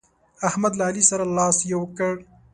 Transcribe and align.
احمد 0.47 0.73
له 0.77 0.83
علي 0.89 1.03
سره 1.11 1.23
لاس 1.37 1.57
يو 1.73 1.81
کړ. 1.97 2.13